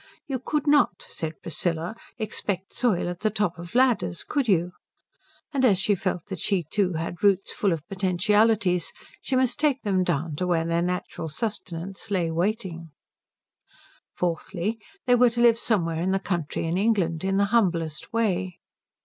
[0.25, 4.71] You could not, said Priscilla, expect soil at the top of ladders, could you?
[5.53, 8.91] And as she felt that she too had roots full of potentialities,
[9.21, 12.89] she must take them down to where their natural sustenance lay waiting.)
[14.15, 18.57] Fourthly, they were to live somewhere in the country in England, in the humblest way.